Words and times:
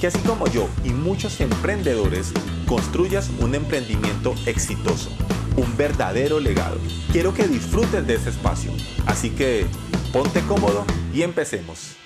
que 0.00 0.06
así 0.06 0.18
como 0.26 0.46
yo 0.46 0.66
y 0.82 0.90
muchos 0.90 1.40
emprendedores 1.42 2.32
construyas 2.66 3.30
un 3.40 3.54
emprendimiento 3.54 4.34
exitoso, 4.46 5.10
un 5.56 5.76
verdadero 5.76 6.40
legado. 6.40 6.78
Quiero 7.12 7.34
que 7.34 7.46
disfrutes 7.46 8.06
de 8.06 8.14
ese 8.14 8.30
espacio, 8.30 8.72
así 9.06 9.28
que 9.30 9.66
ponte 10.10 10.40
cómodo 10.48 10.86
y 11.12 11.20
empecemos. 11.20 11.96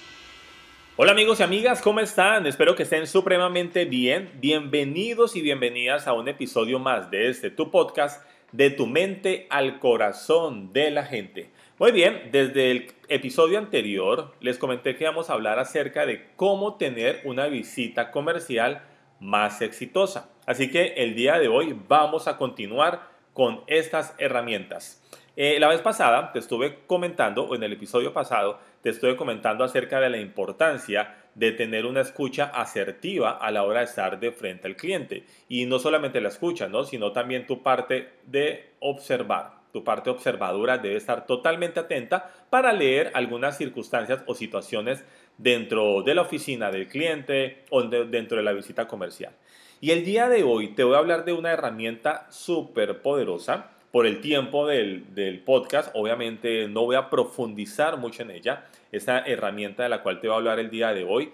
Hola 0.96 1.12
amigos 1.12 1.38
y 1.38 1.44
amigas, 1.44 1.80
¿cómo 1.82 2.00
están? 2.00 2.46
Espero 2.46 2.74
que 2.74 2.82
estén 2.82 3.06
supremamente 3.06 3.84
bien. 3.84 4.30
Bienvenidos 4.40 5.36
y 5.36 5.42
bienvenidas 5.42 6.08
a 6.08 6.14
un 6.14 6.26
episodio 6.26 6.80
más 6.80 7.12
de 7.12 7.28
este 7.30 7.50
tu 7.50 7.70
podcast, 7.70 8.26
de 8.50 8.70
tu 8.70 8.88
mente 8.88 9.46
al 9.50 9.78
corazón 9.78 10.72
de 10.72 10.90
la 10.90 11.04
gente. 11.04 11.50
Muy 11.76 11.90
bien, 11.90 12.28
desde 12.30 12.70
el 12.70 12.92
episodio 13.08 13.58
anterior 13.58 14.32
les 14.38 14.58
comenté 14.58 14.94
que 14.94 15.06
vamos 15.06 15.28
a 15.28 15.32
hablar 15.32 15.58
acerca 15.58 16.06
de 16.06 16.28
cómo 16.36 16.76
tener 16.76 17.20
una 17.24 17.48
visita 17.48 18.12
comercial 18.12 18.82
más 19.18 19.60
exitosa. 19.60 20.30
Así 20.46 20.70
que 20.70 20.94
el 20.98 21.16
día 21.16 21.40
de 21.40 21.48
hoy 21.48 21.76
vamos 21.88 22.28
a 22.28 22.36
continuar 22.36 23.08
con 23.32 23.62
estas 23.66 24.14
herramientas. 24.18 25.02
Eh, 25.34 25.58
la 25.58 25.66
vez 25.66 25.80
pasada 25.80 26.30
te 26.30 26.38
estuve 26.38 26.86
comentando, 26.86 27.42
o 27.42 27.56
en 27.56 27.64
el 27.64 27.72
episodio 27.72 28.12
pasado, 28.12 28.60
te 28.80 28.90
estuve 28.90 29.16
comentando 29.16 29.64
acerca 29.64 29.98
de 29.98 30.10
la 30.10 30.18
importancia 30.18 31.16
de 31.34 31.50
tener 31.50 31.86
una 31.86 32.02
escucha 32.02 32.52
asertiva 32.54 33.32
a 33.32 33.50
la 33.50 33.64
hora 33.64 33.80
de 33.80 33.86
estar 33.86 34.20
de 34.20 34.30
frente 34.30 34.68
al 34.68 34.76
cliente. 34.76 35.24
Y 35.48 35.66
no 35.66 35.80
solamente 35.80 36.20
la 36.20 36.28
escucha, 36.28 36.68
¿no? 36.68 36.84
sino 36.84 37.10
también 37.10 37.48
tu 37.48 37.64
parte 37.64 38.10
de 38.26 38.74
observar 38.78 39.63
tu 39.74 39.82
parte 39.82 40.08
observadora 40.08 40.78
debe 40.78 40.94
estar 40.94 41.26
totalmente 41.26 41.80
atenta 41.80 42.30
para 42.48 42.72
leer 42.72 43.10
algunas 43.12 43.58
circunstancias 43.58 44.22
o 44.26 44.34
situaciones 44.36 45.04
dentro 45.36 46.02
de 46.02 46.14
la 46.14 46.22
oficina 46.22 46.70
del 46.70 46.86
cliente 46.86 47.64
o 47.70 47.82
dentro 47.82 48.36
de 48.36 48.44
la 48.44 48.52
visita 48.52 48.86
comercial. 48.86 49.32
Y 49.80 49.90
el 49.90 50.04
día 50.04 50.28
de 50.28 50.44
hoy 50.44 50.68
te 50.76 50.84
voy 50.84 50.94
a 50.94 50.98
hablar 50.98 51.24
de 51.24 51.32
una 51.32 51.50
herramienta 51.50 52.28
súper 52.30 53.02
poderosa. 53.02 53.72
Por 53.90 54.06
el 54.06 54.20
tiempo 54.20 54.68
del, 54.68 55.42
podcast, 55.44 55.90
obviamente 55.94 56.68
no 56.68 56.84
voy 56.84 56.94
a 56.94 57.10
profundizar 57.10 57.96
mucho 57.96 58.22
en 58.22 58.30
ella. 58.30 58.66
Esta 58.92 59.18
herramienta 59.26 59.82
de 59.82 59.88
la 59.88 60.04
cual 60.04 60.20
te 60.20 60.28
voy 60.28 60.34
a 60.34 60.38
hablar 60.38 60.60
el 60.60 60.70
día 60.70 60.94
de 60.94 61.02
hoy, 61.02 61.32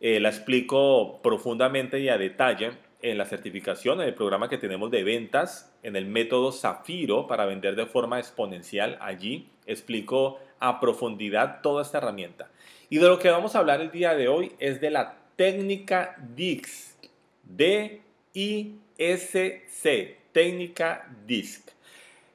eh, 0.00 0.18
la 0.18 0.30
explico 0.30 1.20
profundamente 1.22 2.00
y 2.00 2.08
a 2.08 2.16
detalle 2.16 2.70
en 3.02 3.18
la 3.18 3.26
certificación, 3.26 4.00
en 4.00 4.08
el 4.08 4.14
programa 4.14 4.48
que 4.48 4.58
tenemos 4.58 4.90
de 4.90 5.02
ventas, 5.02 5.74
en 5.82 5.96
el 5.96 6.06
método 6.06 6.52
Zafiro 6.52 7.26
para 7.26 7.44
vender 7.46 7.74
de 7.76 7.86
forma 7.86 8.18
exponencial. 8.18 8.96
Allí 9.00 9.48
explico 9.66 10.38
a 10.60 10.80
profundidad 10.80 11.60
toda 11.62 11.82
esta 11.82 11.98
herramienta. 11.98 12.50
Y 12.88 12.98
de 12.98 13.08
lo 13.08 13.18
que 13.18 13.30
vamos 13.30 13.54
a 13.54 13.58
hablar 13.58 13.80
el 13.80 13.90
día 13.90 14.14
de 14.14 14.28
hoy 14.28 14.52
es 14.58 14.80
de 14.80 14.90
la 14.90 15.18
técnica 15.36 16.16
DIX. 16.34 16.96
D-I-S-C. 17.42 17.88
Técnica 20.32 21.10
DISC. 21.26 21.70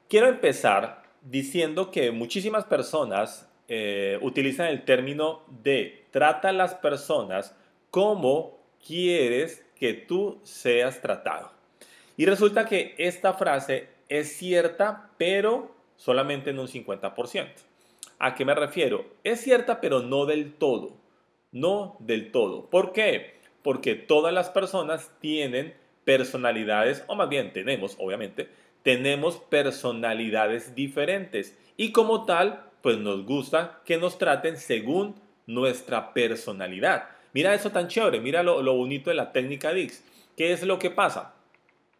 Quiero 0.09 0.27
empezar 0.27 1.03
diciendo 1.21 1.89
que 1.91 2.11
muchísimas 2.11 2.65
personas 2.65 3.49
eh, 3.67 4.19
utilizan 4.21 4.67
el 4.67 4.85
término 4.85 5.43
de 5.63 6.05
trata 6.11 6.49
a 6.49 6.53
las 6.53 6.75
personas 6.75 7.55
como 7.91 8.57
quieres 8.85 9.65
que 9.77 9.93
tú 9.93 10.39
seas 10.43 11.01
tratado. 11.01 11.51
Y 12.15 12.25
resulta 12.25 12.65
que 12.65 12.95
esta 12.97 13.33
frase 13.33 13.87
es 14.09 14.35
cierta, 14.35 15.11
pero 15.17 15.75
solamente 15.95 16.49
en 16.49 16.59
un 16.59 16.67
50%. 16.67 17.47
¿A 18.19 18.33
qué 18.35 18.45
me 18.45 18.55
refiero? 18.55 19.05
Es 19.23 19.41
cierta, 19.41 19.79
pero 19.79 20.01
no 20.01 20.25
del 20.25 20.53
todo. 20.53 20.97
No 21.51 21.97
del 21.99 22.31
todo. 22.31 22.69
¿Por 22.69 22.91
qué? 22.91 23.35
Porque 23.61 23.95
todas 23.95 24.33
las 24.33 24.49
personas 24.49 25.11
tienen 25.19 25.75
personalidades, 26.05 27.03
o 27.07 27.15
más 27.15 27.29
bien 27.29 27.53
tenemos, 27.53 27.95
obviamente, 27.99 28.49
tenemos 28.81 29.37
personalidades 29.37 30.73
diferentes. 30.73 31.57
Y 31.75 31.91
como 31.91 32.25
tal, 32.25 32.63
pues 32.81 32.97
nos 32.97 33.25
gusta 33.25 33.81
que 33.85 33.97
nos 33.97 34.17
traten 34.17 34.57
según 34.57 35.15
nuestra 35.45 36.13
personalidad. 36.13 37.09
Mira 37.37 37.53
eso 37.53 37.69
tan 37.69 37.87
chévere, 37.87 38.19
mira 38.19 38.41
lo, 38.41 38.73
bonito 38.73 39.11
de 39.11 39.15
la 39.15 39.31
técnica 39.31 39.71
DIX. 39.71 40.03
¿Qué 40.35 40.53
es 40.53 40.63
lo 40.63 40.79
que 40.79 40.89
pasa? 40.89 41.35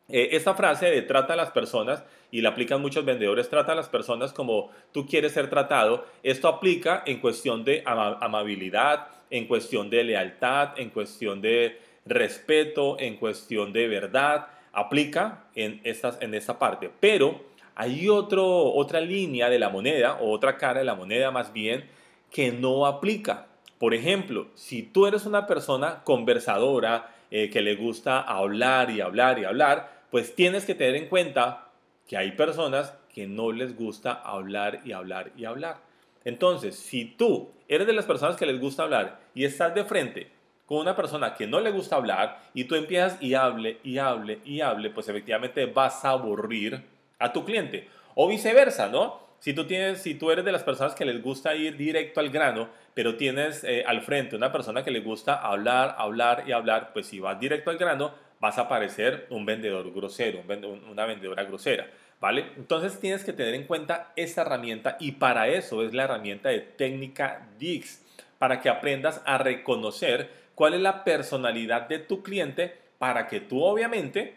Eh, 0.09 0.29
esta 0.31 0.55
frase 0.55 0.87
de 0.87 1.03
trata 1.03 1.33
a 1.33 1.35
las 1.35 1.51
personas, 1.51 2.03
y 2.31 2.41
la 2.41 2.49
aplican 2.49 2.81
muchos 2.81 3.05
vendedores, 3.05 3.47
trata 3.47 3.73
a 3.73 3.75
las 3.75 3.87
personas 3.87 4.33
como 4.33 4.71
tú 4.91 5.05
quieres 5.05 5.33
ser 5.33 5.47
tratado, 5.47 6.07
esto 6.23 6.47
aplica 6.47 7.03
en 7.05 7.19
cuestión 7.19 7.63
de 7.63 7.83
amabilidad, 7.85 9.09
en 9.29 9.45
cuestión 9.45 9.91
de 9.91 10.05
lealtad, 10.05 10.69
en 10.79 10.89
cuestión 10.89 11.39
de 11.39 11.81
respeto, 12.07 12.97
en 12.99 13.17
cuestión 13.17 13.71
de 13.73 13.87
verdad, 13.87 14.47
aplica 14.73 15.43
en, 15.53 15.81
estas, 15.83 16.19
en 16.19 16.33
esta 16.33 16.57
parte. 16.57 16.89
Pero 16.99 17.41
hay 17.75 18.09
otro, 18.09 18.73
otra 18.73 19.01
línea 19.01 19.51
de 19.51 19.59
la 19.59 19.69
moneda, 19.69 20.17
o 20.19 20.31
otra 20.31 20.57
cara 20.57 20.79
de 20.79 20.85
la 20.85 20.95
moneda 20.95 21.29
más 21.29 21.53
bien, 21.53 21.87
que 22.31 22.51
no 22.51 22.87
aplica. 22.87 23.45
Por 23.79 23.93
ejemplo, 23.93 24.47
si 24.55 24.83
tú 24.83 25.05
eres 25.05 25.25
una 25.25 25.45
persona 25.45 26.03
conversadora, 26.03 27.13
eh, 27.29 27.49
que 27.49 27.61
le 27.61 27.75
gusta 27.75 28.21
hablar 28.21 28.89
y 28.89 29.01
hablar 29.01 29.38
y 29.38 29.43
hablar, 29.43 30.05
pues 30.09 30.33
tienes 30.33 30.65
que 30.65 30.75
tener 30.75 30.95
en 30.95 31.09
cuenta 31.09 31.67
que 32.07 32.15
hay 32.15 32.31
personas 32.31 32.93
que 33.13 33.27
no 33.27 33.51
les 33.51 33.75
gusta 33.75 34.13
hablar 34.13 34.79
y 34.85 34.93
hablar 34.93 35.31
y 35.35 35.43
hablar. 35.43 35.81
Entonces, 36.23 36.77
si 36.77 37.03
tú 37.03 37.51
eres 37.67 37.85
de 37.85 37.93
las 37.93 38.05
personas 38.05 38.38
que 38.38 38.45
les 38.45 38.61
gusta 38.61 38.83
hablar 38.83 39.19
y 39.35 39.43
estás 39.43 39.75
de 39.75 39.83
frente 39.83 40.31
con 40.65 40.79
una 40.79 40.95
persona 40.95 41.33
que 41.33 41.47
no 41.47 41.59
le 41.59 41.71
gusta 41.71 41.97
hablar 41.97 42.41
y 42.53 42.63
tú 42.63 42.75
empiezas 42.75 43.21
y 43.21 43.33
hable 43.33 43.79
y 43.83 43.97
hable 43.97 44.39
y 44.45 44.61
hable, 44.61 44.89
pues 44.89 45.09
efectivamente 45.09 45.65
vas 45.65 46.05
a 46.05 46.11
aburrir 46.11 46.81
a 47.19 47.33
tu 47.33 47.44
cliente. 47.44 47.89
O 48.15 48.27
viceversa, 48.29 48.88
¿no? 48.88 49.26
Si 49.39 49.53
tú, 49.53 49.65
tienes, 49.65 50.01
si 50.01 50.15
tú 50.15 50.31
eres 50.31 50.43
de 50.43 50.51
las 50.51 50.63
personas 50.63 50.95
que 50.95 51.05
les 51.05 51.21
gusta 51.21 51.55
ir 51.55 51.77
directo 51.77 52.19
al 52.19 52.29
grano, 52.29 52.69
pero 52.93 53.15
tienes 53.15 53.63
eh, 53.63 53.83
al 53.85 54.01
frente 54.01 54.35
una 54.35 54.51
persona 54.51 54.83
que 54.83 54.91
le 54.91 55.01
gusta 55.01 55.35
hablar, 55.35 55.95
hablar 55.99 56.43
y 56.47 56.51
hablar, 56.51 56.91
pues 56.93 57.05
si 57.07 57.19
vas 57.19 57.39
directo 57.39 57.69
al 57.69 57.77
grano, 57.77 58.11
vas 58.39 58.57
a 58.57 58.67
parecer 58.67 59.27
un 59.29 59.45
vendedor 59.45 59.91
grosero, 59.93 60.43
una 60.89 61.05
vendedora 61.05 61.43
grosera, 61.43 61.87
¿vale? 62.19 62.47
Entonces 62.55 62.99
tienes 62.99 63.23
que 63.23 63.33
tener 63.33 63.53
en 63.53 63.65
cuenta 63.65 64.11
esta 64.15 64.41
herramienta 64.41 64.97
y 64.99 65.13
para 65.13 65.47
eso 65.47 65.83
es 65.83 65.93
la 65.93 66.03
herramienta 66.03 66.49
de 66.49 66.59
técnica 66.59 67.47
DIX, 67.59 68.03
para 68.37 68.61
que 68.61 68.69
aprendas 68.69 69.21
a 69.25 69.37
reconocer 69.37 70.29
cuál 70.55 70.73
es 70.73 70.81
la 70.81 71.03
personalidad 71.03 71.87
de 71.87 71.99
tu 71.99 72.23
cliente 72.23 72.75
para 72.97 73.27
que 73.27 73.39
tú 73.39 73.63
obviamente 73.63 74.35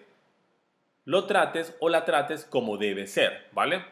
lo 1.04 1.24
trates 1.24 1.74
o 1.80 1.88
la 1.88 2.04
trates 2.04 2.44
como 2.44 2.76
debe 2.76 3.06
ser, 3.06 3.46
¿vale? 3.52 3.82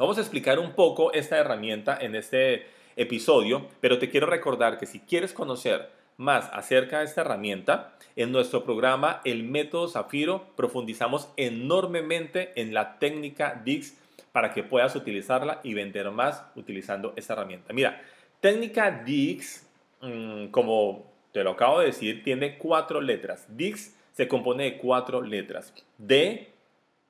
Vamos 0.00 0.16
a 0.16 0.22
explicar 0.22 0.58
un 0.58 0.72
poco 0.72 1.12
esta 1.12 1.36
herramienta 1.36 1.98
en 2.00 2.14
este 2.14 2.64
episodio, 2.96 3.68
pero 3.82 3.98
te 3.98 4.08
quiero 4.08 4.26
recordar 4.26 4.78
que 4.78 4.86
si 4.86 5.00
quieres 5.00 5.34
conocer 5.34 5.90
más 6.16 6.48
acerca 6.54 7.00
de 7.00 7.04
esta 7.04 7.20
herramienta, 7.20 7.92
en 8.16 8.32
nuestro 8.32 8.64
programa 8.64 9.20
El 9.26 9.42
Método 9.42 9.88
Zafiro 9.88 10.46
profundizamos 10.56 11.28
enormemente 11.36 12.58
en 12.58 12.72
la 12.72 12.98
técnica 12.98 13.60
DIX 13.62 13.94
para 14.32 14.54
que 14.54 14.62
puedas 14.62 14.96
utilizarla 14.96 15.60
y 15.62 15.74
vender 15.74 16.10
más 16.10 16.44
utilizando 16.56 17.12
esta 17.16 17.34
herramienta. 17.34 17.74
Mira, 17.74 18.00
técnica 18.40 19.02
DIX, 19.04 19.66
mm, 20.00 20.46
como 20.46 21.12
te 21.30 21.44
lo 21.44 21.50
acabo 21.50 21.80
de 21.80 21.88
decir, 21.88 22.24
tiene 22.24 22.56
cuatro 22.56 23.02
letras. 23.02 23.44
DIX 23.54 23.94
se 24.14 24.28
compone 24.28 24.64
de 24.64 24.78
cuatro 24.78 25.20
letras. 25.20 25.74
D, 25.98 26.48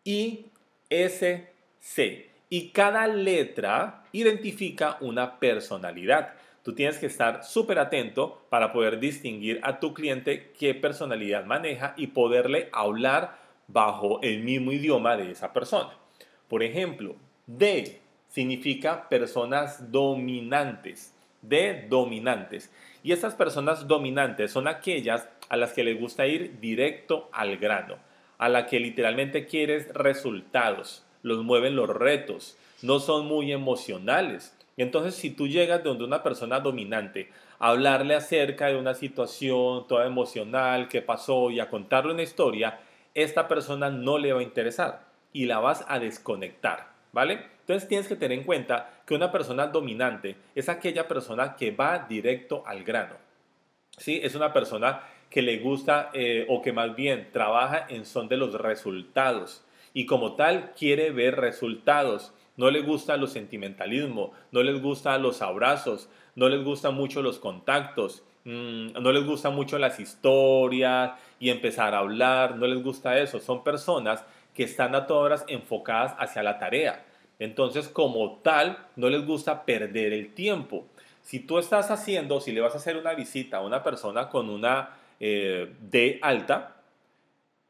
I, 0.02 0.46
S, 0.88 1.48
C 1.78 2.29
y 2.50 2.70
cada 2.70 3.06
letra 3.06 4.02
identifica 4.12 4.98
una 5.00 5.38
personalidad. 5.38 6.34
Tú 6.64 6.74
tienes 6.74 6.98
que 6.98 7.06
estar 7.06 7.44
súper 7.44 7.78
atento 7.78 8.42
para 8.50 8.72
poder 8.72 8.98
distinguir 8.98 9.60
a 9.62 9.78
tu 9.80 9.94
cliente 9.94 10.52
qué 10.58 10.74
personalidad 10.74 11.46
maneja 11.46 11.94
y 11.96 12.08
poderle 12.08 12.68
hablar 12.72 13.38
bajo 13.68 14.20
el 14.20 14.42
mismo 14.42 14.72
idioma 14.72 15.16
de 15.16 15.30
esa 15.30 15.52
persona. 15.52 15.96
Por 16.48 16.62
ejemplo, 16.62 17.14
D 17.46 18.00
significa 18.28 19.08
personas 19.08 19.90
dominantes, 19.90 21.14
de 21.42 21.86
dominantes. 21.88 22.70
Y 23.02 23.12
estas 23.12 23.34
personas 23.34 23.86
dominantes 23.86 24.50
son 24.50 24.68
aquellas 24.68 25.28
a 25.48 25.56
las 25.56 25.72
que 25.72 25.84
les 25.84 25.98
gusta 25.98 26.26
ir 26.26 26.58
directo 26.60 27.30
al 27.32 27.56
grano, 27.56 27.96
a 28.38 28.48
la 28.48 28.66
que 28.66 28.80
literalmente 28.80 29.46
quieres 29.46 29.88
resultados, 29.94 31.06
los 31.22 31.44
mueven 31.44 31.76
los 31.76 31.88
retos, 31.88 32.56
no 32.82 33.00
son 33.00 33.26
muy 33.26 33.52
emocionales. 33.52 34.56
Entonces, 34.76 35.14
si 35.14 35.30
tú 35.30 35.46
llegas 35.46 35.84
donde 35.84 36.04
una 36.04 36.22
persona 36.22 36.60
dominante 36.60 37.30
a 37.58 37.68
hablarle 37.68 38.14
acerca 38.14 38.68
de 38.68 38.76
una 38.76 38.94
situación 38.94 39.86
toda 39.86 40.06
emocional 40.06 40.88
que 40.88 41.02
pasó 41.02 41.50
y 41.50 41.60
a 41.60 41.68
contarle 41.68 42.14
una 42.14 42.22
historia, 42.22 42.80
esta 43.14 43.48
persona 43.48 43.90
no 43.90 44.18
le 44.18 44.32
va 44.32 44.40
a 44.40 44.44
interesar 44.44 45.04
y 45.32 45.46
la 45.46 45.58
vas 45.58 45.84
a 45.88 45.98
desconectar, 45.98 46.88
¿vale? 47.12 47.40
Entonces 47.60 47.88
tienes 47.88 48.08
que 48.08 48.16
tener 48.16 48.38
en 48.38 48.44
cuenta 48.44 49.02
que 49.06 49.14
una 49.14 49.30
persona 49.30 49.66
dominante 49.66 50.36
es 50.54 50.68
aquella 50.68 51.06
persona 51.06 51.56
que 51.56 51.70
va 51.70 52.06
directo 52.08 52.64
al 52.66 52.82
grano. 52.82 53.14
¿sí? 53.96 54.20
Es 54.22 54.34
una 54.34 54.52
persona 54.52 55.02
que 55.28 55.42
le 55.42 55.58
gusta 55.58 56.10
eh, 56.12 56.46
o 56.48 56.62
que 56.62 56.72
más 56.72 56.96
bien 56.96 57.28
trabaja 57.32 57.86
en 57.88 58.04
son 58.04 58.28
de 58.28 58.36
los 58.36 58.54
resultados 58.54 59.62
y 59.94 60.06
como 60.06 60.34
tal 60.34 60.72
quiere 60.72 61.10
ver 61.10 61.36
resultados. 61.36 62.32
No 62.56 62.70
le 62.70 62.82
gusta 62.82 63.16
los 63.16 63.32
sentimentalismo, 63.32 64.32
no 64.52 64.62
les 64.62 64.82
gusta 64.82 65.16
los 65.18 65.40
abrazos, 65.42 66.08
no 66.34 66.48
les 66.48 66.62
gustan 66.62 66.94
mucho 66.94 67.22
los 67.22 67.38
contactos, 67.38 68.22
mm, 68.44 68.92
no 69.00 69.12
les 69.12 69.24
gustan 69.24 69.54
mucho 69.54 69.78
las 69.78 69.98
historias 69.98 71.12
y 71.38 71.50
empezar 71.50 71.94
a 71.94 71.98
hablar, 71.98 72.56
no 72.56 72.66
les 72.66 72.82
gusta 72.82 73.18
eso. 73.18 73.40
Son 73.40 73.64
personas 73.64 74.24
que 74.54 74.64
están 74.64 74.94
a 74.94 75.06
todas 75.06 75.24
horas 75.24 75.44
enfocadas 75.48 76.14
hacia 76.18 76.42
la 76.42 76.58
tarea. 76.58 77.04
Entonces, 77.38 77.88
como 77.88 78.40
tal, 78.42 78.78
no 78.96 79.08
les 79.08 79.24
gusta 79.24 79.64
perder 79.64 80.12
el 80.12 80.34
tiempo. 80.34 80.86
Si 81.22 81.40
tú 81.40 81.58
estás 81.58 81.90
haciendo, 81.90 82.40
si 82.40 82.52
le 82.52 82.60
vas 82.60 82.74
a 82.74 82.78
hacer 82.78 82.96
una 82.96 83.14
visita 83.14 83.58
a 83.58 83.60
una 83.60 83.82
persona 83.82 84.28
con 84.28 84.50
una 84.50 84.90
eh, 85.18 85.72
D 85.80 86.18
alta, 86.22 86.79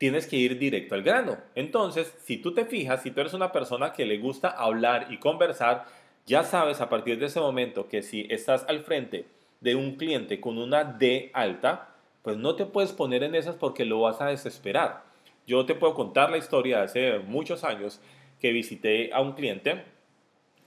tienes 0.00 0.26
que 0.26 0.36
ir 0.36 0.58
directo 0.58 0.94
al 0.94 1.02
grano. 1.02 1.36
Entonces, 1.54 2.16
si 2.24 2.38
tú 2.38 2.54
te 2.54 2.64
fijas, 2.64 3.02
si 3.02 3.10
tú 3.10 3.20
eres 3.20 3.34
una 3.34 3.52
persona 3.52 3.92
que 3.92 4.06
le 4.06 4.16
gusta 4.16 4.48
hablar 4.48 5.08
y 5.10 5.18
conversar, 5.18 5.84
ya 6.24 6.42
sabes 6.42 6.80
a 6.80 6.88
partir 6.88 7.18
de 7.18 7.26
ese 7.26 7.38
momento 7.38 7.86
que 7.86 8.00
si 8.00 8.26
estás 8.30 8.64
al 8.66 8.80
frente 8.80 9.26
de 9.60 9.74
un 9.74 9.96
cliente 9.96 10.40
con 10.40 10.56
una 10.56 10.84
D 10.84 11.30
alta, 11.34 11.90
pues 12.22 12.38
no 12.38 12.56
te 12.56 12.64
puedes 12.64 12.92
poner 12.92 13.22
en 13.24 13.34
esas 13.34 13.56
porque 13.56 13.84
lo 13.84 14.00
vas 14.00 14.22
a 14.22 14.28
desesperar. 14.28 15.04
Yo 15.46 15.66
te 15.66 15.74
puedo 15.74 15.92
contar 15.92 16.30
la 16.30 16.38
historia 16.38 16.78
de 16.78 16.84
hace 16.84 17.18
muchos 17.18 17.62
años 17.62 18.00
que 18.40 18.52
visité 18.52 19.12
a 19.12 19.20
un 19.20 19.34
cliente. 19.34 19.84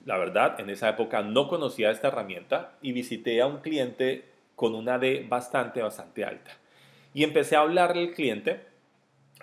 La 0.06 0.19
verdad, 0.19 0.59
en 0.59 0.69
esa 0.69 0.89
época 0.89 1.24
no 1.24 1.47
conocía 1.47 1.89
esta 1.89 2.09
herramienta 2.09 2.77
y 2.83 2.91
visité 2.91 3.41
a 3.41 3.47
un 3.47 3.62
cliente 3.62 4.25
con 4.56 4.75
una 4.75 5.00
D 5.00 5.25
bastante, 5.27 5.81
bastante 5.81 6.24
alta. 6.24 6.51
Y 7.15 7.24
empecé 7.24 7.56
a 7.56 7.62
hablarle 7.62 8.03
al 8.03 8.12
cliente, 8.12 8.72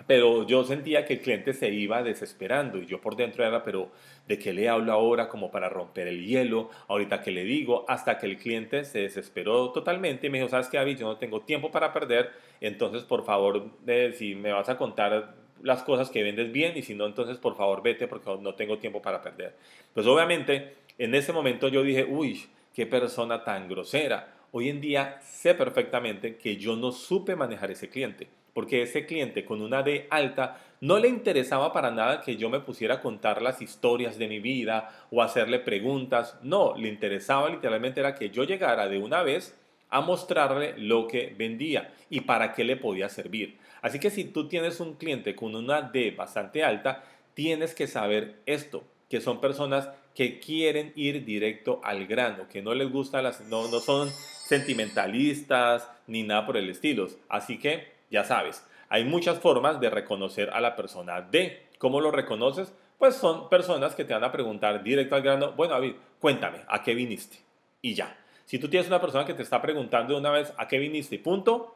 pero 0.07 0.45
yo 0.45 0.63
sentía 0.63 1.05
que 1.05 1.13
el 1.13 1.21
cliente 1.21 1.53
se 1.53 1.69
iba 1.69 2.03
desesperando 2.03 2.77
y 2.77 2.85
yo 2.85 3.01
por 3.01 3.15
dentro 3.15 3.45
era, 3.45 3.63
pero 3.63 3.89
¿de 4.27 4.39
qué 4.39 4.53
le 4.53 4.69
hablo 4.69 4.91
ahora 4.91 5.27
como 5.27 5.51
para 5.51 5.69
romper 5.69 6.07
el 6.07 6.25
hielo? 6.25 6.69
Ahorita 6.87 7.21
que 7.21 7.31
le 7.31 7.43
digo, 7.43 7.85
hasta 7.87 8.17
que 8.17 8.25
el 8.25 8.37
cliente 8.37 8.83
se 8.85 8.99
desesperó 8.99 9.71
totalmente 9.71 10.27
y 10.27 10.29
me 10.29 10.39
dijo, 10.39 10.49
¿sabes 10.49 10.67
qué, 10.67 10.77
David? 10.77 10.99
Yo 10.99 11.07
no 11.07 11.17
tengo 11.17 11.41
tiempo 11.41 11.71
para 11.71 11.93
perder, 11.93 12.31
entonces 12.59 13.03
por 13.03 13.23
favor, 13.25 13.69
eh, 13.87 14.13
si 14.17 14.35
me 14.35 14.51
vas 14.51 14.69
a 14.69 14.77
contar 14.77 15.35
las 15.63 15.83
cosas 15.83 16.09
que 16.09 16.23
vendes 16.23 16.51
bien 16.51 16.75
y 16.75 16.81
si 16.81 16.95
no, 16.95 17.05
entonces 17.05 17.37
por 17.37 17.55
favor 17.55 17.83
vete 17.83 18.07
porque 18.07 18.35
no 18.41 18.55
tengo 18.55 18.77
tiempo 18.77 19.01
para 19.01 19.21
perder. 19.21 19.55
Pues 19.93 20.07
obviamente 20.07 20.75
en 20.97 21.15
ese 21.15 21.33
momento 21.33 21.67
yo 21.67 21.83
dije, 21.83 22.05
uy, 22.05 22.45
qué 22.73 22.85
persona 22.85 23.43
tan 23.43 23.67
grosera. 23.67 24.35
Hoy 24.51 24.69
en 24.69 24.81
día 24.81 25.19
sé 25.21 25.55
perfectamente 25.55 26.35
que 26.35 26.57
yo 26.57 26.75
no 26.75 26.91
supe 26.91 27.35
manejar 27.35 27.71
ese 27.71 27.89
cliente, 27.89 28.27
porque 28.53 28.81
ese 28.81 29.05
cliente 29.05 29.45
con 29.45 29.61
una 29.61 29.83
D 29.83 30.07
alta 30.09 30.57
no 30.81 30.97
le 30.97 31.07
interesaba 31.07 31.71
para 31.71 31.91
nada 31.91 32.21
que 32.21 32.37
yo 32.37 32.49
me 32.49 32.59
pusiera 32.59 32.95
a 32.95 33.01
contar 33.01 33.41
las 33.41 33.61
historias 33.61 34.17
de 34.17 34.27
mi 34.27 34.39
vida 34.39 34.89
o 35.11 35.21
hacerle 35.21 35.59
preguntas. 35.59 36.37
No, 36.41 36.75
le 36.75 36.89
interesaba 36.89 37.49
literalmente 37.49 37.99
era 37.99 38.15
que 38.15 38.29
yo 38.31 38.43
llegara 38.43 38.87
de 38.87 38.97
una 38.97 39.21
vez 39.21 39.57
a 39.89 40.01
mostrarle 40.01 40.73
lo 40.77 41.07
que 41.07 41.35
vendía 41.37 41.93
y 42.09 42.21
para 42.21 42.53
qué 42.53 42.63
le 42.63 42.77
podía 42.77 43.09
servir. 43.09 43.57
Así 43.81 43.99
que 43.99 44.09
si 44.09 44.25
tú 44.25 44.47
tienes 44.47 44.79
un 44.79 44.95
cliente 44.95 45.35
con 45.35 45.55
una 45.55 45.81
D 45.81 46.11
bastante 46.11 46.63
alta, 46.63 47.03
tienes 47.33 47.75
que 47.75 47.87
saber 47.87 48.39
esto, 48.45 48.83
que 49.09 49.21
son 49.21 49.39
personas 49.39 49.89
que 50.15 50.39
quieren 50.39 50.93
ir 50.95 51.25
directo 51.25 51.79
al 51.83 52.05
grano, 52.07 52.47
que 52.49 52.61
no 52.61 52.73
les 52.73 52.89
gusta 52.91 53.21
las, 53.21 53.41
no, 53.47 53.67
no 53.69 53.79
son 53.79 54.09
sentimentalistas 54.09 55.89
ni 56.07 56.23
nada 56.23 56.45
por 56.45 56.57
el 56.57 56.69
estilo. 56.69 57.07
Así 57.29 57.57
que 57.57 58.00
ya 58.11 58.23
sabes, 58.23 58.63
hay 58.89 59.05
muchas 59.05 59.39
formas 59.39 59.79
de 59.79 59.89
reconocer 59.89 60.49
a 60.51 60.61
la 60.61 60.75
persona 60.75 61.21
D. 61.21 61.69
¿Cómo 61.79 62.01
lo 62.01 62.11
reconoces? 62.11 62.73
Pues 62.97 63.15
son 63.15 63.49
personas 63.49 63.95
que 63.95 64.03
te 64.03 64.13
van 64.13 64.25
a 64.25 64.31
preguntar 64.31 64.83
directo 64.83 65.15
al 65.15 65.23
grano, 65.23 65.53
bueno 65.53 65.73
David, 65.73 65.95
cuéntame, 66.19 66.59
¿a 66.67 66.83
qué 66.83 66.93
viniste? 66.93 67.37
Y 67.81 67.95
ya. 67.95 68.17
Si 68.45 68.59
tú 68.59 68.67
tienes 68.67 68.89
una 68.89 68.99
persona 68.99 69.25
que 69.25 69.33
te 69.33 69.43
está 69.43 69.61
preguntando 69.61 70.13
de 70.13 70.19
una 70.19 70.29
vez 70.29 70.53
a 70.57 70.67
qué 70.67 70.77
viniste, 70.77 71.17
punto, 71.17 71.75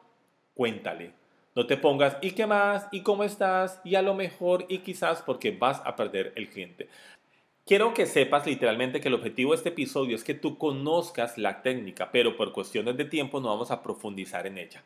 cuéntale. 0.53 1.13
No 1.55 1.65
te 1.65 1.77
pongas 1.77 2.17
y 2.21 2.31
qué 2.31 2.45
más 2.45 2.89
y 2.91 3.01
cómo 3.01 3.23
estás 3.23 3.79
y 3.85 3.95
a 3.95 4.01
lo 4.01 4.13
mejor 4.13 4.65
y 4.67 4.79
quizás 4.79 5.21
porque 5.21 5.51
vas 5.51 5.81
a 5.85 5.95
perder 5.95 6.33
el 6.35 6.49
cliente. 6.49 6.89
Quiero 7.65 7.93
que 7.93 8.05
sepas 8.05 8.45
literalmente 8.45 8.99
que 8.99 9.07
el 9.07 9.13
objetivo 9.13 9.51
de 9.51 9.57
este 9.57 9.69
episodio 9.69 10.15
es 10.15 10.23
que 10.25 10.33
tú 10.33 10.57
conozcas 10.57 11.37
la 11.37 11.63
técnica, 11.63 12.11
pero 12.11 12.35
por 12.35 12.51
cuestiones 12.51 12.97
de 12.97 13.05
tiempo 13.05 13.39
no 13.39 13.47
vamos 13.47 13.71
a 13.71 13.81
profundizar 13.81 14.45
en 14.45 14.57
ella. 14.57 14.83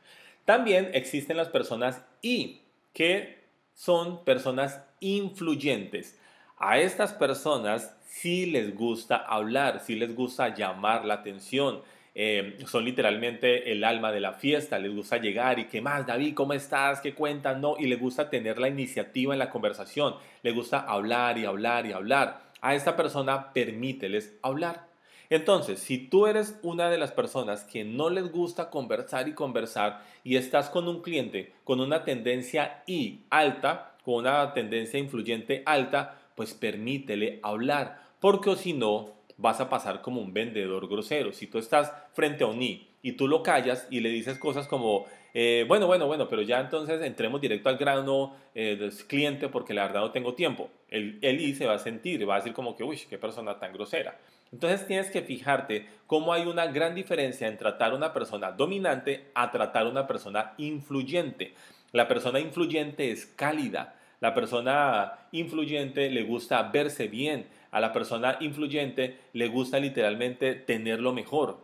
También 0.50 0.90
existen 0.96 1.38
las 1.38 1.50
personas 1.50 2.04
I, 2.24 2.64
que 2.92 3.38
son 3.76 4.26
personas 4.26 4.84
influyentes. 5.00 6.20
A 6.58 6.80
estas 6.80 7.14
personas 7.14 7.96
si 8.08 8.48
les 8.48 8.76
gusta 8.76 9.18
hablar, 9.18 9.80
si 9.80 9.94
les 9.94 10.16
gusta 10.16 10.56
llamar 10.56 11.06
la 11.06 11.14
atención. 11.14 11.84
Eh, 12.16 12.58
son 12.66 12.84
literalmente 12.84 13.72
el 13.72 13.84
alma 13.84 14.12
de 14.12 14.22
la 14.22 14.34
fiesta, 14.34 14.80
les 14.80 14.92
gusta 14.92 15.18
llegar 15.18 15.60
y 15.60 15.66
qué 15.66 15.82
más, 15.82 16.08
David, 16.08 16.34
¿cómo 16.34 16.54
estás? 16.54 17.00
¿Qué 17.00 17.14
cuentan? 17.14 17.62
No, 17.62 17.76
y 17.78 17.86
les 17.86 18.00
gusta 18.00 18.32
tener 18.32 18.58
la 18.58 18.70
iniciativa 18.70 19.36
en 19.36 19.40
la 19.40 19.52
conversación, 19.52 20.16
les 20.42 20.56
gusta 20.56 20.80
hablar 20.80 21.38
y 21.38 21.46
hablar 21.46 21.86
y 21.86 21.92
hablar. 21.92 22.42
A 22.60 22.74
esta 22.74 22.96
persona 22.96 23.54
permíteles 23.54 24.36
hablar. 24.42 24.90
Entonces, 25.30 25.80
si 25.80 26.00
tú 26.00 26.26
eres 26.26 26.60
una 26.64 26.90
de 26.90 26.98
las 26.98 27.12
personas 27.12 27.64
que 27.64 27.84
no 27.84 28.10
les 28.10 28.32
gusta 28.32 28.72
conversar 28.72 29.28
y 29.28 29.34
conversar 29.34 30.04
y 30.24 30.38
estás 30.38 30.70
con 30.70 30.88
un 30.88 31.02
cliente 31.02 31.54
con 31.64 31.80
una 31.80 32.04
tendencia 32.04 32.84
I 32.88 33.22
alta, 33.30 33.96
con 34.04 34.16
una 34.16 34.54
tendencia 34.54 35.00
influyente 35.00 35.62
alta, 35.68 36.20
pues 36.36 36.56
permítele 36.56 37.40
hablar, 37.44 38.02
porque 38.20 38.56
si 38.56 38.74
no, 38.74 39.20
vas 39.38 39.62
a 39.62 39.70
pasar 39.70 40.02
como 40.02 40.20
un 40.20 40.34
vendedor 40.34 40.88
grosero. 40.90 41.32
Si 41.32 41.48
tú 41.48 41.60
estás 41.60 41.94
frente 42.14 42.44
a 42.44 42.48
un 42.48 42.62
I 42.62 42.88
y 43.04 43.14
tú 43.14 43.28
lo 43.28 43.44
callas 43.44 43.88
y 43.92 44.00
le 44.00 44.10
dices 44.10 44.40
cosas 44.40 44.68
como, 44.68 45.06
eh, 45.34 45.64
bueno, 45.68 45.86
bueno, 45.86 46.08
bueno, 46.08 46.28
pero 46.28 46.42
ya 46.42 46.60
entonces 46.60 47.02
entremos 47.04 47.40
directo 47.40 47.70
al 47.70 47.78
grano 47.78 48.36
eh, 48.56 48.76
del 48.78 48.92
cliente 49.06 49.48
porque 49.48 49.74
la 49.76 49.84
verdad 49.86 50.02
no 50.02 50.12
tengo 50.12 50.34
tiempo. 50.34 50.70
El, 50.90 51.20
el 51.22 51.40
I 51.40 51.54
se 51.54 51.68
va 51.68 51.76
a 51.76 51.80
sentir, 51.80 52.28
va 52.28 52.36
a 52.36 52.38
decir 52.38 52.54
como 52.54 52.76
que, 52.76 52.84
uy, 52.84 53.00
qué 53.10 53.18
persona 53.18 53.60
tan 53.60 53.72
grosera. 53.74 54.18
Entonces 54.52 54.88
tienes 54.88 55.12
que 55.12 55.22
fijarte 55.22 55.88
cómo 56.08 56.34
hay 56.34 56.46
una 56.46 56.68
gran 56.68 56.96
diferencia 56.96 57.48
en 57.48 57.58
tratar 57.58 57.92
a 57.92 57.96
una 57.96 58.14
persona 58.14 58.52
dominante 58.52 59.30
a 59.36 59.52
tratar 59.52 59.86
a 59.86 59.90
una 59.90 60.08
persona 60.08 60.54
influyente. 60.58 61.54
La 61.92 62.08
persona 62.08 62.40
influyente 62.40 63.12
es 63.12 63.26
cálida, 63.26 63.96
la 64.20 64.34
persona 64.34 65.28
influyente 65.32 66.10
le 66.10 66.24
gusta 66.24 66.64
verse 66.64 67.08
bien. 67.08 67.48
A 67.72 67.80
la 67.80 67.94
persona 67.94 68.38
influyente 68.40 69.18
le 69.34 69.48
gusta 69.48 69.80
literalmente 69.80 70.56
tenerlo 70.56 71.14
mejor. 71.14 71.60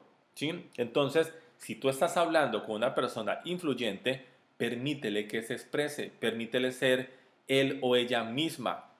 Entonces, 0.78 1.34
si 1.58 1.76
tú 1.76 1.90
estás 1.90 2.18
hablando 2.18 2.64
con 2.64 2.76
una 2.76 2.94
persona 2.94 3.40
influyente, 3.46 4.26
permítele 4.58 5.28
que 5.28 5.42
se 5.42 5.54
exprese, 5.54 6.12
permítele 6.20 6.72
ser 6.72 7.10
él 7.48 7.80
o 7.82 7.96
ella 7.96 8.24
misma. 8.24 8.92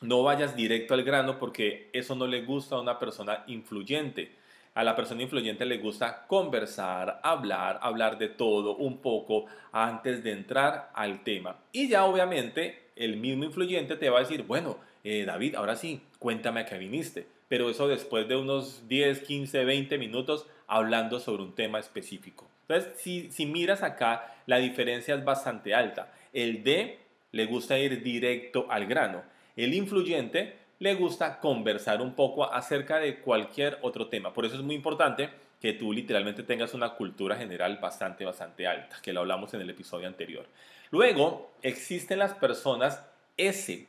No 0.00 0.22
vayas 0.22 0.56
directo 0.56 0.94
al 0.94 1.04
grano 1.04 1.38
porque 1.38 1.88
eso 1.92 2.14
no 2.14 2.26
le 2.26 2.42
gusta 2.42 2.76
a 2.76 2.80
una 2.80 2.98
persona 2.98 3.44
influyente. 3.46 4.32
A 4.74 4.82
la 4.82 4.96
persona 4.96 5.22
influyente 5.22 5.64
le 5.64 5.78
gusta 5.78 6.26
conversar, 6.26 7.20
hablar, 7.22 7.78
hablar 7.80 8.18
de 8.18 8.28
todo 8.28 8.76
un 8.76 8.98
poco 8.98 9.46
antes 9.70 10.24
de 10.24 10.32
entrar 10.32 10.90
al 10.94 11.22
tema. 11.22 11.56
Y 11.70 11.88
ya 11.88 12.04
obviamente 12.04 12.88
el 12.96 13.16
mismo 13.16 13.44
influyente 13.44 13.96
te 13.96 14.10
va 14.10 14.18
a 14.18 14.22
decir, 14.22 14.42
bueno, 14.42 14.78
eh, 15.04 15.24
David, 15.24 15.54
ahora 15.54 15.76
sí, 15.76 16.00
cuéntame 16.18 16.60
a 16.60 16.66
qué 16.66 16.76
viniste. 16.76 17.26
Pero 17.48 17.70
eso 17.70 17.86
después 17.86 18.26
de 18.26 18.36
unos 18.36 18.88
10, 18.88 19.20
15, 19.20 19.64
20 19.64 19.98
minutos 19.98 20.46
hablando 20.66 21.20
sobre 21.20 21.42
un 21.42 21.54
tema 21.54 21.78
específico. 21.78 22.48
Entonces, 22.68 22.92
si, 22.98 23.30
si 23.30 23.46
miras 23.46 23.82
acá, 23.82 24.34
la 24.46 24.58
diferencia 24.58 25.14
es 25.14 25.24
bastante 25.24 25.74
alta. 25.74 26.12
El 26.32 26.64
D 26.64 26.98
le 27.32 27.46
gusta 27.46 27.78
ir 27.78 28.02
directo 28.02 28.66
al 28.70 28.86
grano. 28.86 29.22
El 29.56 29.74
influyente 29.74 30.56
le 30.78 30.94
gusta 30.94 31.38
conversar 31.40 32.02
un 32.02 32.14
poco 32.14 32.52
acerca 32.52 32.98
de 32.98 33.20
cualquier 33.20 33.78
otro 33.82 34.08
tema. 34.08 34.32
Por 34.32 34.44
eso 34.44 34.56
es 34.56 34.62
muy 34.62 34.74
importante 34.74 35.30
que 35.60 35.72
tú 35.72 35.92
literalmente 35.92 36.42
tengas 36.42 36.74
una 36.74 36.90
cultura 36.90 37.36
general 37.36 37.78
bastante, 37.78 38.24
bastante 38.24 38.66
alta, 38.66 38.96
que 39.02 39.12
lo 39.12 39.20
hablamos 39.20 39.54
en 39.54 39.62
el 39.62 39.70
episodio 39.70 40.06
anterior. 40.06 40.46
Luego, 40.90 41.52
existen 41.62 42.18
las 42.18 42.34
personas 42.34 43.02
S. 43.36 43.86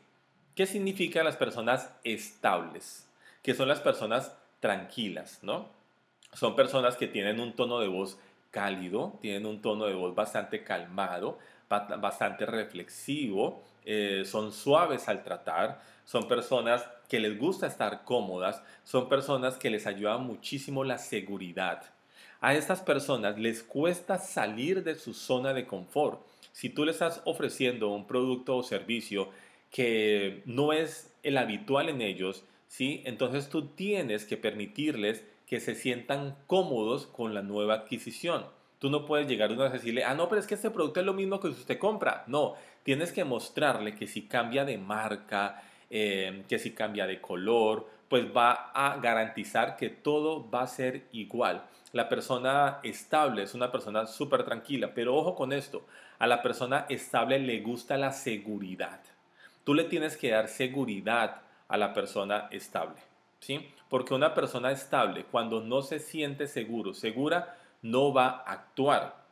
¿Qué 0.55 0.65
significa 0.65 1.23
las 1.23 1.35
personas 1.35 1.91
estables? 2.03 3.07
Que 3.43 3.53
son 3.53 3.67
las 3.67 3.81
personas 3.81 4.33
tranquilas, 4.59 5.39
¿no? 5.41 5.67
Son 6.33 6.55
personas 6.55 6.95
que 6.95 7.07
tienen 7.07 7.39
un 7.39 7.53
tono 7.53 7.79
de 7.79 7.87
voz 7.87 8.17
cálido, 8.51 9.17
tienen 9.21 9.45
un 9.45 9.61
tono 9.61 9.85
de 9.85 9.95
voz 9.95 10.15
bastante 10.15 10.63
calmado, 10.63 11.37
bastante 11.69 12.45
reflexivo, 12.45 13.63
eh, 13.85 14.23
son 14.25 14.51
suaves 14.51 15.07
al 15.07 15.23
tratar, 15.23 15.81
son 16.05 16.27
personas 16.27 16.87
que 17.09 17.19
les 17.19 17.37
gusta 17.37 17.67
estar 17.67 18.03
cómodas, 18.03 18.61
son 18.83 19.09
personas 19.09 19.57
que 19.57 19.69
les 19.69 19.87
ayuda 19.87 20.17
muchísimo 20.17 20.83
la 20.83 20.97
seguridad. 20.97 21.83
A 22.41 22.53
estas 22.53 22.81
personas 22.81 23.39
les 23.39 23.63
cuesta 23.63 24.17
salir 24.17 24.83
de 24.83 24.95
su 24.95 25.13
zona 25.13 25.53
de 25.53 25.65
confort. 25.65 26.21
Si 26.51 26.69
tú 26.69 26.85
le 26.85 26.91
estás 26.91 27.21
ofreciendo 27.25 27.89
un 27.89 28.07
producto 28.07 28.57
o 28.57 28.63
servicio 28.63 29.29
que 29.71 30.43
no 30.45 30.73
es 30.73 31.13
el 31.23 31.37
habitual 31.37 31.89
en 31.89 32.01
ellos, 32.01 32.43
¿sí? 32.67 33.01
entonces 33.05 33.49
tú 33.49 33.69
tienes 33.69 34.25
que 34.25 34.37
permitirles 34.37 35.23
que 35.47 35.59
se 35.59 35.75
sientan 35.75 36.35
cómodos 36.47 37.07
con 37.07 37.33
la 37.33 37.41
nueva 37.41 37.75
adquisición. 37.75 38.45
Tú 38.79 38.89
no 38.89 39.05
puedes 39.05 39.27
llegar 39.27 39.51
a 39.51 39.69
decirle, 39.69 40.03
ah, 40.03 40.13
no, 40.13 40.27
pero 40.27 40.39
es 40.39 40.47
que 40.47 40.55
este 40.55 40.69
producto 40.69 40.99
es 40.99 41.05
lo 41.05 41.13
mismo 41.13 41.39
que 41.39 41.47
usted 41.47 41.79
compra. 41.79 42.23
No, 42.27 42.55
tienes 42.83 43.11
que 43.11 43.23
mostrarle 43.23 43.95
que 43.95 44.07
si 44.07 44.27
cambia 44.27 44.65
de 44.65 44.77
marca, 44.77 45.61
eh, 45.89 46.43
que 46.47 46.59
si 46.59 46.73
cambia 46.73 47.07
de 47.07 47.21
color, 47.21 47.87
pues 48.09 48.25
va 48.35 48.71
a 48.73 48.97
garantizar 48.97 49.77
que 49.77 49.89
todo 49.89 50.49
va 50.49 50.63
a 50.63 50.67
ser 50.67 51.05
igual. 51.11 51.63
La 51.91 52.09
persona 52.09 52.79
estable 52.83 53.43
es 53.43 53.53
una 53.53 53.71
persona 53.71 54.05
súper 54.05 54.43
tranquila, 54.43 54.93
pero 54.93 55.15
ojo 55.15 55.35
con 55.35 55.53
esto, 55.53 55.85
a 56.19 56.27
la 56.27 56.41
persona 56.41 56.85
estable 56.89 57.39
le 57.39 57.61
gusta 57.61 57.97
la 57.97 58.11
seguridad. 58.11 58.99
Tú 59.63 59.73
le 59.73 59.85
tienes 59.85 60.17
que 60.17 60.31
dar 60.31 60.47
seguridad 60.47 61.41
a 61.67 61.77
la 61.77 61.93
persona 61.93 62.47
estable, 62.51 62.97
¿sí? 63.39 63.69
Porque 63.89 64.13
una 64.13 64.33
persona 64.33 64.71
estable, 64.71 65.25
cuando 65.31 65.61
no 65.61 65.81
se 65.81 65.99
siente 65.99 66.47
seguro, 66.47 66.93
segura, 66.93 67.57
no 67.85 68.11
va 68.13 68.43
a 68.45 68.51
actuar. 68.51 69.23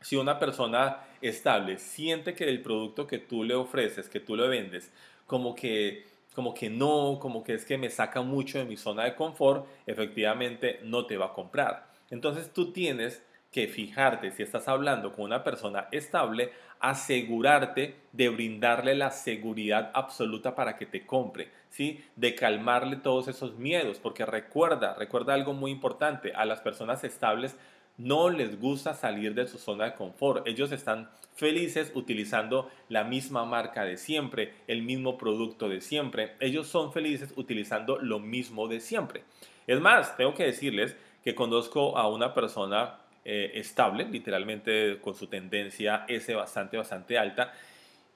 Si 0.00 0.16
una 0.16 0.38
persona 0.38 0.98
estable 1.22 1.78
siente 1.78 2.34
que 2.34 2.48
el 2.48 2.60
producto 2.60 3.06
que 3.06 3.18
tú 3.18 3.44
le 3.44 3.54
ofreces, 3.54 4.08
que 4.08 4.20
tú 4.20 4.36
le 4.36 4.48
vendes, 4.48 4.92
como 5.26 5.54
que, 5.54 6.06
como 6.34 6.52
que 6.52 6.68
no, 6.68 7.18
como 7.20 7.44
que 7.44 7.54
es 7.54 7.64
que 7.64 7.78
me 7.78 7.90
saca 7.90 8.20
mucho 8.20 8.58
de 8.58 8.64
mi 8.64 8.76
zona 8.76 9.04
de 9.04 9.14
confort, 9.14 9.66
efectivamente 9.86 10.80
no 10.82 11.06
te 11.06 11.16
va 11.16 11.26
a 11.26 11.32
comprar. 11.32 11.86
Entonces 12.10 12.52
tú 12.52 12.72
tienes 12.72 13.22
que 13.50 13.68
fijarte 13.68 14.32
si 14.32 14.42
estás 14.42 14.66
hablando 14.66 15.12
con 15.12 15.26
una 15.26 15.44
persona 15.44 15.86
estable, 15.92 16.50
asegurarte 16.80 17.94
de 18.10 18.28
brindarle 18.28 18.96
la 18.96 19.12
seguridad 19.12 19.92
absoluta 19.94 20.56
para 20.56 20.76
que 20.76 20.86
te 20.86 21.06
compre, 21.06 21.50
¿sí? 21.70 22.04
De 22.16 22.34
calmarle 22.34 22.96
todos 22.96 23.28
esos 23.28 23.54
miedos, 23.56 24.00
porque 24.00 24.26
recuerda, 24.26 24.94
recuerda 24.94 25.34
algo 25.34 25.52
muy 25.52 25.70
importante, 25.70 26.32
a 26.34 26.44
las 26.44 26.60
personas 26.60 27.04
estables 27.04 27.56
no 27.96 28.28
les 28.30 28.60
gusta 28.60 28.94
salir 28.94 29.34
de 29.34 29.46
su 29.46 29.58
zona 29.58 29.84
de 29.84 29.94
confort. 29.94 30.46
Ellos 30.46 30.72
están 30.72 31.10
felices 31.34 31.92
utilizando 31.94 32.70
la 32.88 33.04
misma 33.04 33.44
marca 33.44 33.84
de 33.84 33.96
siempre, 33.96 34.52
el 34.66 34.82
mismo 34.82 35.18
producto 35.18 35.68
de 35.68 35.80
siempre. 35.80 36.32
Ellos 36.40 36.66
son 36.66 36.92
felices 36.92 37.32
utilizando 37.36 37.98
lo 37.98 38.18
mismo 38.18 38.68
de 38.68 38.80
siempre. 38.80 39.24
Es 39.66 39.80
más, 39.80 40.16
tengo 40.16 40.34
que 40.34 40.44
decirles 40.44 40.96
que 41.22 41.34
conozco 41.34 41.96
a 41.96 42.08
una 42.08 42.34
persona 42.34 42.98
eh, 43.24 43.52
estable, 43.54 44.04
literalmente 44.04 44.98
con 45.00 45.14
su 45.14 45.28
tendencia 45.28 46.04
S 46.08 46.34
bastante, 46.34 46.76
bastante 46.76 47.18
alta. 47.18 47.52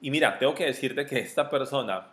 Y 0.00 0.10
mira, 0.10 0.38
tengo 0.38 0.54
que 0.54 0.66
decirte 0.66 1.06
que 1.06 1.18
esta 1.18 1.48
persona 1.48 2.08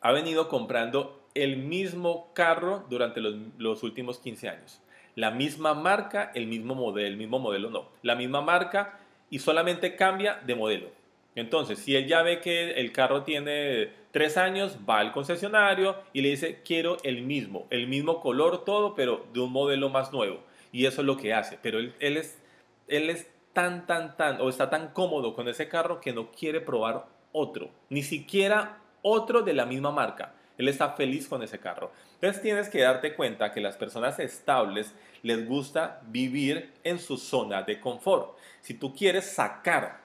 ha 0.00 0.12
venido 0.12 0.48
comprando 0.48 1.26
el 1.34 1.56
mismo 1.56 2.32
carro 2.32 2.86
durante 2.88 3.20
los, 3.20 3.82
últimos 3.82 4.18
15 4.18 4.48
años 4.48 4.80
la 5.16 5.32
misma 5.32 5.74
marca, 5.74 6.30
el 6.34 6.46
mismo 6.46 6.76
modelo, 6.76 7.08
el 7.08 7.16
mismo 7.16 7.40
modelo 7.40 7.70
no, 7.70 7.88
la 8.02 8.14
misma 8.14 8.42
marca 8.42 9.00
y 9.28 9.40
solamente 9.40 9.96
cambia 9.96 10.40
de 10.46 10.54
modelo. 10.54 10.88
Entonces, 11.34 11.78
si 11.80 11.96
él 11.96 12.06
ya 12.06 12.22
ve 12.22 12.40
que 12.40 12.72
el 12.72 12.92
carro 12.92 13.22
tiene 13.22 13.90
tres 14.10 14.36
años, 14.36 14.78
va 14.88 15.00
al 15.00 15.12
concesionario 15.12 15.96
y 16.12 16.22
le 16.22 16.30
dice, 16.30 16.62
quiero 16.64 16.96
el 17.02 17.22
mismo, 17.22 17.66
el 17.70 17.88
mismo 17.88 18.20
color, 18.20 18.64
todo, 18.64 18.94
pero 18.94 19.26
de 19.34 19.40
un 19.40 19.52
modelo 19.52 19.90
más 19.90 20.12
nuevo. 20.12 20.40
Y 20.72 20.86
eso 20.86 21.02
es 21.02 21.06
lo 21.06 21.18
que 21.18 21.34
hace. 21.34 21.58
Pero 21.60 21.78
él, 21.78 21.94
es, 21.98 22.42
él 22.88 23.10
es 23.10 23.28
tan, 23.52 23.86
tan, 23.86 24.16
tan, 24.16 24.40
o 24.40 24.48
está 24.48 24.70
tan 24.70 24.88
cómodo 24.88 25.34
con 25.34 25.48
ese 25.48 25.68
carro 25.68 26.00
que 26.00 26.14
no 26.14 26.30
quiere 26.30 26.62
probar 26.62 27.06
otro, 27.32 27.68
ni 27.90 28.02
siquiera 28.02 28.78
otro 29.02 29.42
de 29.42 29.52
la 29.52 29.66
misma 29.66 29.90
marca. 29.90 30.34
Él 30.58 30.68
está 30.68 30.90
feliz 30.90 31.28
con 31.28 31.42
ese 31.42 31.58
carro. 31.58 31.92
Entonces 32.14 32.42
tienes 32.42 32.68
que 32.68 32.80
darte 32.80 33.14
cuenta 33.14 33.52
que 33.52 33.60
las 33.60 33.76
personas 33.76 34.18
estables 34.18 34.94
les 35.22 35.46
gusta 35.46 36.00
vivir 36.06 36.72
en 36.82 36.98
su 36.98 37.16
zona 37.18 37.62
de 37.62 37.80
confort. 37.80 38.36
Si 38.60 38.74
tú 38.74 38.94
quieres 38.94 39.26
sacar 39.26 40.00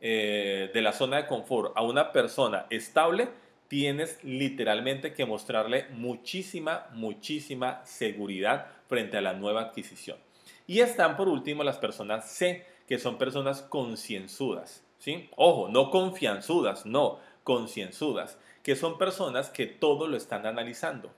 eh, 0.00 0.70
de 0.72 0.82
la 0.82 0.92
zona 0.92 1.18
de 1.18 1.26
confort 1.26 1.72
a 1.76 1.82
una 1.82 2.12
persona 2.12 2.66
estable, 2.70 3.28
tienes 3.68 4.22
literalmente 4.22 5.12
que 5.12 5.26
mostrarle 5.26 5.86
muchísima, 5.90 6.86
muchísima 6.92 7.84
seguridad 7.84 8.66
frente 8.88 9.16
a 9.16 9.22
la 9.22 9.32
nueva 9.32 9.62
adquisición. 9.62 10.18
Y 10.66 10.80
están 10.80 11.16
por 11.16 11.28
último 11.28 11.64
las 11.64 11.78
personas 11.78 12.30
C, 12.30 12.66
que 12.86 12.98
son 12.98 13.18
personas 13.18 13.62
concienzudas. 13.62 14.84
¿sí? 14.98 15.28
Ojo, 15.36 15.68
no 15.68 15.90
confianzudas, 15.90 16.86
no, 16.86 17.18
concienzudas 17.44 18.38
que 18.66 18.74
son 18.74 18.98
personas 18.98 19.48
que 19.48 19.68
todo 19.68 20.08
lo 20.08 20.16
están 20.16 20.44
analizando. 20.44 21.12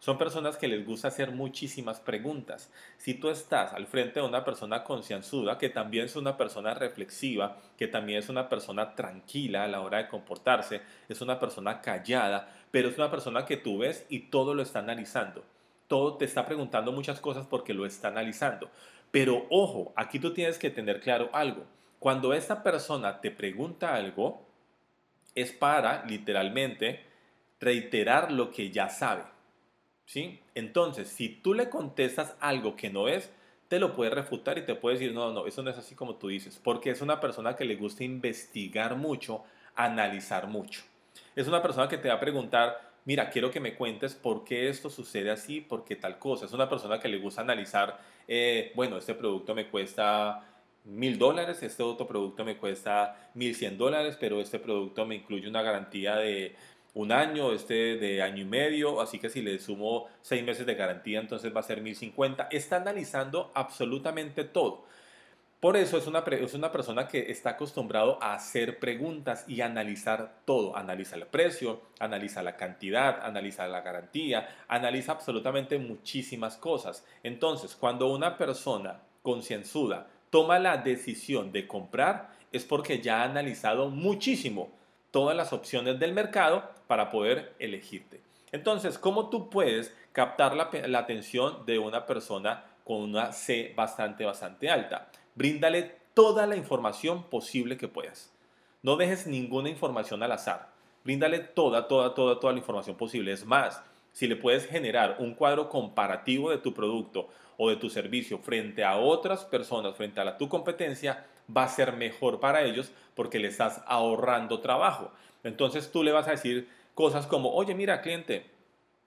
Son 0.00 0.18
personas 0.18 0.56
que 0.56 0.66
les 0.66 0.84
gusta 0.84 1.06
hacer 1.06 1.30
muchísimas 1.30 2.00
preguntas. 2.00 2.72
Si 2.96 3.14
tú 3.14 3.30
estás 3.30 3.72
al 3.72 3.86
frente 3.86 4.18
de 4.18 4.26
una 4.26 4.44
persona 4.44 4.82
concienzuda, 4.82 5.58
que 5.58 5.68
también 5.68 6.06
es 6.06 6.16
una 6.16 6.36
persona 6.36 6.74
reflexiva, 6.74 7.56
que 7.76 7.86
también 7.86 8.18
es 8.18 8.28
una 8.28 8.48
persona 8.48 8.96
tranquila 8.96 9.62
a 9.62 9.68
la 9.68 9.80
hora 9.80 9.98
de 9.98 10.08
comportarse, 10.08 10.80
es 11.08 11.20
una 11.20 11.38
persona 11.38 11.80
callada, 11.80 12.52
pero 12.72 12.88
es 12.88 12.98
una 12.98 13.12
persona 13.12 13.46
que 13.46 13.58
tú 13.58 13.78
ves 13.78 14.04
y 14.08 14.22
todo 14.22 14.52
lo 14.54 14.62
está 14.62 14.80
analizando. 14.80 15.44
Todo 15.86 16.16
te 16.16 16.24
está 16.24 16.46
preguntando 16.46 16.90
muchas 16.90 17.20
cosas 17.20 17.46
porque 17.46 17.74
lo 17.74 17.86
está 17.86 18.08
analizando. 18.08 18.70
Pero 19.12 19.46
ojo, 19.50 19.92
aquí 19.94 20.18
tú 20.18 20.34
tienes 20.34 20.58
que 20.58 20.70
tener 20.70 21.00
claro 21.00 21.30
algo. 21.32 21.62
Cuando 22.00 22.34
esta 22.34 22.64
persona 22.64 23.20
te 23.20 23.30
pregunta 23.30 23.94
algo, 23.94 24.47
es 25.40 25.52
para 25.52 26.04
literalmente 26.06 27.00
reiterar 27.60 28.32
lo 28.32 28.50
que 28.50 28.70
ya 28.70 28.88
sabe. 28.88 29.24
¿Sí? 30.04 30.40
Entonces, 30.54 31.08
si 31.08 31.28
tú 31.28 31.52
le 31.52 31.68
contestas 31.68 32.34
algo 32.40 32.76
que 32.76 32.88
no 32.88 33.08
es, 33.08 33.30
te 33.68 33.78
lo 33.78 33.94
puede 33.94 34.10
refutar 34.10 34.56
y 34.56 34.62
te 34.62 34.74
puede 34.74 34.96
decir, 34.96 35.12
no, 35.12 35.32
no, 35.32 35.46
eso 35.46 35.62
no 35.62 35.70
es 35.70 35.76
así 35.76 35.94
como 35.94 36.14
tú 36.16 36.28
dices, 36.28 36.58
porque 36.62 36.90
es 36.90 37.02
una 37.02 37.20
persona 37.20 37.54
que 37.54 37.66
le 37.66 37.76
gusta 37.76 38.04
investigar 38.04 38.96
mucho, 38.96 39.44
analizar 39.74 40.46
mucho. 40.46 40.82
Es 41.36 41.46
una 41.46 41.62
persona 41.62 41.88
que 41.88 41.98
te 41.98 42.08
va 42.08 42.14
a 42.14 42.20
preguntar, 42.20 42.80
mira, 43.04 43.28
quiero 43.28 43.50
que 43.50 43.60
me 43.60 43.74
cuentes 43.74 44.14
por 44.14 44.44
qué 44.44 44.68
esto 44.70 44.88
sucede 44.88 45.30
así, 45.30 45.60
por 45.60 45.84
qué 45.84 45.96
tal 45.96 46.18
cosa. 46.18 46.46
Es 46.46 46.52
una 46.52 46.68
persona 46.68 46.98
que 46.98 47.08
le 47.08 47.18
gusta 47.18 47.42
analizar, 47.42 48.00
eh, 48.26 48.72
bueno, 48.74 48.96
este 48.96 49.14
producto 49.14 49.54
me 49.54 49.68
cuesta 49.68 50.47
mil 50.88 51.18
dólares, 51.18 51.62
este 51.62 51.82
otro 51.82 52.06
producto 52.06 52.44
me 52.44 52.56
cuesta 52.56 53.30
mil 53.34 53.54
cien 53.54 53.78
dólares, 53.78 54.16
pero 54.18 54.40
este 54.40 54.58
producto 54.58 55.06
me 55.06 55.14
incluye 55.14 55.48
una 55.48 55.62
garantía 55.62 56.16
de 56.16 56.56
un 56.94 57.12
año, 57.12 57.52
este 57.52 57.96
de 57.96 58.22
año 58.22 58.42
y 58.42 58.46
medio, 58.46 59.00
así 59.00 59.18
que 59.18 59.28
si 59.28 59.42
le 59.42 59.58
sumo 59.58 60.06
seis 60.22 60.42
meses 60.42 60.66
de 60.66 60.74
garantía, 60.74 61.20
entonces 61.20 61.54
va 61.54 61.60
a 61.60 61.62
ser 61.62 61.80
mil 61.82 61.94
cincuenta. 61.94 62.48
Está 62.50 62.76
analizando 62.76 63.52
absolutamente 63.54 64.44
todo. 64.44 64.86
Por 65.60 65.76
eso 65.76 65.98
es 65.98 66.06
una, 66.06 66.20
es 66.20 66.54
una 66.54 66.70
persona 66.70 67.08
que 67.08 67.32
está 67.32 67.50
acostumbrado 67.50 68.22
a 68.22 68.34
hacer 68.34 68.78
preguntas 68.78 69.44
y 69.48 69.60
analizar 69.60 70.40
todo. 70.44 70.76
Analiza 70.76 71.16
el 71.16 71.26
precio, 71.26 71.82
analiza 71.98 72.44
la 72.44 72.56
cantidad, 72.56 73.24
analiza 73.24 73.66
la 73.66 73.80
garantía, 73.80 74.48
analiza 74.68 75.12
absolutamente 75.12 75.78
muchísimas 75.78 76.56
cosas. 76.56 77.04
Entonces, 77.24 77.74
cuando 77.74 78.06
una 78.06 78.38
persona 78.38 79.00
concienzuda 79.22 80.06
toma 80.30 80.58
la 80.58 80.78
decisión 80.78 81.52
de 81.52 81.66
comprar 81.66 82.30
es 82.52 82.64
porque 82.64 83.00
ya 83.00 83.22
ha 83.22 83.24
analizado 83.24 83.90
muchísimo 83.90 84.70
todas 85.10 85.36
las 85.36 85.52
opciones 85.52 85.98
del 85.98 86.12
mercado 86.12 86.70
para 86.86 87.10
poder 87.10 87.54
elegirte. 87.58 88.20
Entonces, 88.52 88.98
¿cómo 88.98 89.28
tú 89.28 89.50
puedes 89.50 89.94
captar 90.12 90.54
la, 90.54 90.98
atención 90.98 91.66
de 91.66 91.78
una 91.78 92.06
persona 92.06 92.64
con 92.84 93.02
una 93.02 93.32
C 93.32 93.74
bastante, 93.76 94.24
bastante 94.24 94.70
alta? 94.70 95.10
Bríndale 95.34 95.96
toda 96.14 96.46
la 96.46 96.56
información 96.56 97.24
posible 97.24 97.76
que 97.76 97.88
puedas. 97.88 98.32
No 98.82 98.96
dejes 98.96 99.26
ninguna 99.26 99.68
información 99.68 100.22
al 100.22 100.32
azar. 100.32 100.70
Bríndale 101.04 101.40
toda, 101.40 101.88
toda, 101.88 102.14
toda, 102.14 102.40
toda 102.40 102.52
la 102.52 102.58
información 102.58 102.96
posible. 102.96 103.32
Es 103.32 103.44
más, 103.44 103.82
si 104.12 104.26
le 104.26 104.36
puedes 104.36 104.66
generar 104.66 105.16
un 105.18 105.34
cuadro 105.34 105.68
comparativo 105.68 106.50
de 106.50 106.58
tu 106.58 106.74
producto 106.74 107.28
o 107.56 107.70
de 107.70 107.76
tu 107.76 107.90
servicio 107.90 108.38
frente 108.38 108.84
a 108.84 108.96
otras 108.96 109.44
personas, 109.44 109.96
frente 109.96 110.20
a 110.20 110.36
tu 110.36 110.48
competencia, 110.48 111.26
va 111.54 111.64
a 111.64 111.68
ser 111.68 111.92
mejor 111.94 112.40
para 112.40 112.62
ellos 112.62 112.92
porque 113.14 113.38
le 113.38 113.48
estás 113.48 113.82
ahorrando 113.86 114.60
trabajo. 114.60 115.12
Entonces 115.44 115.90
tú 115.90 116.02
le 116.02 116.12
vas 116.12 116.28
a 116.28 116.32
decir 116.32 116.68
cosas 116.94 117.26
como, 117.26 117.52
oye, 117.52 117.74
mira, 117.74 118.00
cliente, 118.00 118.46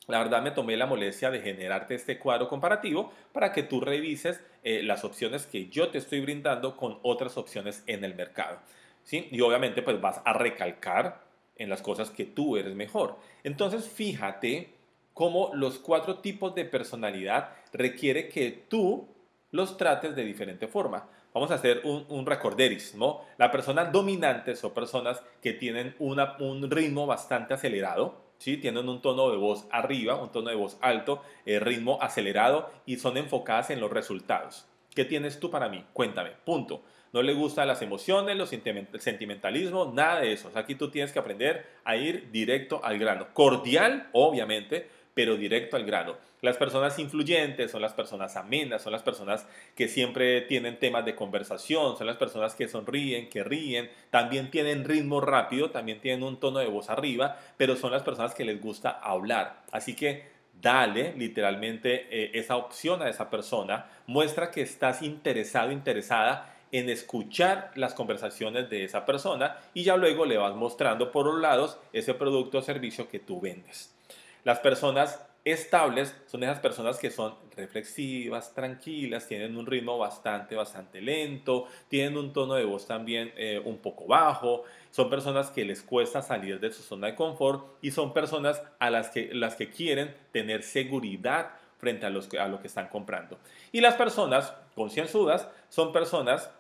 la 0.08 0.20
verdad 0.20 0.42
me 0.42 0.52
tomé 0.52 0.76
la 0.78 0.86
molestia 0.86 1.30
de 1.30 1.42
generarte 1.42 1.96
este 1.96 2.18
cuadro 2.18 2.50
comparativo 2.50 3.12
para 3.32 3.54
que 3.54 3.64
tú 3.64 3.80
revises 3.80 4.42
eh, 4.64 4.82
las 4.84 5.04
opciones 5.04 5.46
que 5.46 5.68
yo 5.68 5.90
te 5.90 5.98
estoy 5.98 6.22
brindando 6.22 6.76
con 6.76 7.00
otras 7.04 7.38
opciones 7.38 7.84
en 7.88 8.04
el 8.04 8.16
mercado. 8.16 8.60
¿sí? 9.04 9.28
Y 9.32 9.42
obviamente 9.42 9.82
pues 9.82 10.02
vas 10.02 10.22
a 10.26 10.34
recalcar 10.34 11.22
en 11.56 11.70
las 11.70 11.82
cosas 11.82 12.10
que 12.10 12.26
tú 12.26 12.58
eres 12.58 12.76
mejor. 12.76 13.18
Entonces 13.44 13.88
fíjate 13.88 14.74
cómo 15.14 15.52
los 15.54 15.80
cuatro 15.80 16.20
tipos 16.20 16.56
de 16.56 16.66
personalidad 16.66 17.50
requiere 17.74 18.30
que 18.30 18.52
tú 18.70 19.08
los 19.52 19.78
trates 19.78 20.16
de 20.16 20.24
diferente 20.24 20.68
forma. 20.68 21.08
Vamos 21.34 21.52
a 21.52 21.56
hacer 21.56 21.82
un, 21.86 22.06
un 22.10 22.26
recorderis, 22.26 22.96
¿no? 22.96 23.22
La 23.38 23.52
persona 23.52 23.86
dominante 23.86 24.56
son 24.56 24.74
personas 24.74 25.22
que 25.42 25.54
tienen 25.54 25.96
una, 26.00 26.36
un 26.40 26.70
ritmo 26.70 27.06
bastante 27.06 27.54
acelerado, 27.54 28.22
¿sí? 28.38 28.58
Tienen 28.58 28.90
un 28.90 29.02
tono 29.02 29.30
de 29.30 29.38
voz 29.38 29.68
arriba, 29.72 30.22
un 30.22 30.32
tono 30.32 30.50
de 30.50 30.56
voz 30.56 30.78
alto, 30.82 31.22
eh, 31.46 31.60
ritmo 31.60 32.00
acelerado 32.02 32.70
y 32.86 32.98
son 32.98 33.18
enfocadas 33.18 33.70
en 33.70 33.80
los 33.80 33.92
resultados. 33.92 34.66
¿Qué 34.94 35.06
tienes 35.06 35.40
tú 35.40 35.50
para 35.50 35.70
mí? 35.70 35.86
Cuéntame, 35.94 36.32
punto. 36.44 36.84
No 37.14 37.22
le 37.22 37.34
gustan 37.34 37.68
las 37.68 37.82
emociones, 37.82 38.38
los 38.38 38.50
sentimentalismo, 38.50 39.92
nada 39.94 40.22
de 40.22 40.32
eso. 40.32 40.50
aquí 40.56 40.76
tú 40.76 40.90
tienes 40.90 41.12
que 41.12 41.20
aprender 41.20 41.66
a 41.84 41.98
ir 41.98 42.32
directo 42.32 42.80
al 42.84 42.98
grano. 42.98 43.28
Cordial, 43.34 44.10
obviamente, 44.14 44.90
pero 45.14 45.36
directo 45.36 45.76
al 45.76 45.86
grano. 45.86 46.16
Las 46.42 46.58
personas 46.58 46.98
influyentes 46.98 47.70
son 47.70 47.82
las 47.82 47.94
personas 47.94 48.36
amenas, 48.36 48.82
son 48.82 48.92
las 48.92 49.04
personas 49.04 49.46
que 49.76 49.88
siempre 49.88 50.42
tienen 50.42 50.80
temas 50.80 51.06
de 51.06 51.16
conversación, 51.16 51.98
son 51.98 52.08
las 52.08 52.18
personas 52.18 52.56
que 52.56 52.68
sonríen, 52.68 53.30
que 53.30 53.44
ríen, 53.44 53.92
también 54.10 54.50
tienen 54.50 54.84
ritmo 54.84 55.22
rápido, 55.22 55.70
también 55.70 56.02
tienen 56.02 56.24
un 56.24 56.40
tono 56.40 56.60
de 56.60 56.68
voz 56.68 56.90
arriba, 56.90 57.38
pero 57.58 57.76
son 57.76 57.92
las 57.92 58.04
personas 58.04 58.34
que 58.34 58.46
les 58.46 58.60
gusta 58.60 58.90
hablar. 58.90 59.62
Así 59.72 59.96
que 59.96 60.32
dale 60.62 61.14
literalmente 61.18 62.08
eh, 62.10 62.32
esa 62.34 62.56
opción 62.56 63.02
a 63.02 63.10
esa 63.10 63.30
persona, 63.30 63.88
muestra 64.08 64.52
que 64.52 64.62
estás 64.62 65.02
interesado, 65.02 65.72
interesada 65.72 66.56
en 66.72 66.90
escuchar 66.90 67.72
las 67.76 67.94
conversaciones 67.94 68.70
de 68.70 68.86
esa 68.86 69.06
persona 69.06 69.58
y 69.74 69.84
ya 69.84 69.98
luego 69.98 70.26
le 70.26 70.38
vas 70.38 70.56
mostrando 70.56 71.12
por 71.12 71.26
los 71.26 71.40
lados 71.40 71.78
ese 71.94 72.14
producto 72.14 72.60
o 72.60 72.62
servicio 72.62 73.10
que 73.10 73.20
tú 73.20 73.42
vendes. 73.42 73.94
Las 74.44 74.60
personas 74.60 75.22
estables 75.44 76.16
son 76.28 76.44
esas 76.44 76.60
personas 76.60 77.00
que 77.00 77.10
son 77.10 77.36
reflexivas, 77.56 78.54
tranquilas, 78.54 79.28
tienen 79.28 79.58
un 79.58 79.66
ritmo 79.66 79.98
bastante, 79.98 80.56
bastante 80.56 81.02
lento, 81.02 81.68
tienen 81.88 82.18
un 82.18 82.32
tono 82.32 82.54
de 82.56 82.64
voz 82.64 82.86
también 82.86 83.32
eh, 83.36 83.62
un 83.64 83.80
poco 83.80 84.06
bajo, 84.06 84.64
son 84.92 85.10
personas 85.10 85.50
que 85.50 85.66
les 85.66 85.82
cuesta 85.82 86.22
salir 86.22 86.60
de 86.60 86.72
su 86.72 86.84
zona 86.84 87.08
de 87.08 87.16
confort 87.16 87.66
y 87.82 87.92
son 87.92 88.14
personas 88.14 88.62
a 88.80 88.90
las 88.90 89.10
que, 89.10 89.34
las 89.34 89.56
que 89.56 89.70
quieren 89.70 90.16
tener 90.32 90.64
seguridad 90.64 91.52
frente 91.80 92.06
a, 92.06 92.12
los, 92.12 92.32
a 92.36 92.48
lo 92.48 92.62
que 92.62 92.68
están 92.68 92.88
comprando. 92.88 93.40
Y 93.72 93.82
las 93.82 93.96
personas 93.96 94.54
concienzudas 94.76 95.48
son 95.70 95.92
personas 95.92 96.52